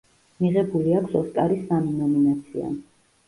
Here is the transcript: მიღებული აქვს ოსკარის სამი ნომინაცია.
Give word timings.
მიღებული 0.43 0.95
აქვს 0.99 1.17
ოსკარის 1.19 1.61
სამი 1.67 1.93
ნომინაცია. 1.99 2.73